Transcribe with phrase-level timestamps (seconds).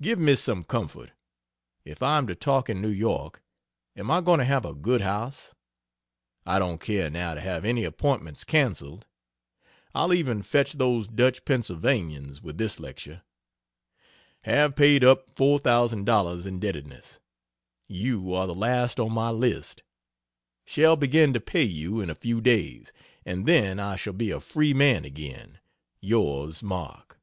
[0.00, 1.12] Give me some comfort.
[1.84, 3.42] If I am to talk in New York
[3.94, 5.54] am I going to have a good house?
[6.46, 9.04] I don't care now to have any appointments cancelled.
[9.94, 13.20] I'll even "fetch" those Dutch Pennsylvanians with this lecture.
[14.44, 17.20] Have paid up $4000 indebtedness.
[17.86, 19.82] You are the last on my list.
[20.64, 22.94] Shall begin to pay you in a few days
[23.26, 25.58] and then I shall be a free man again.
[26.00, 27.18] Yours, MARK.